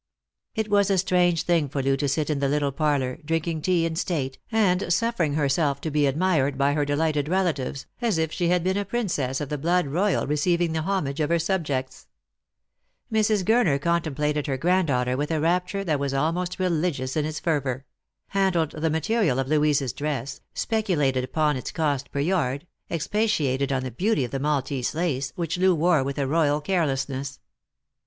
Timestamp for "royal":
9.85-10.25, 26.25-26.59